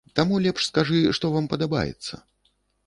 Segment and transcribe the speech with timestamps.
[0.19, 2.13] Таму лепш скажы, што вам падабаецца?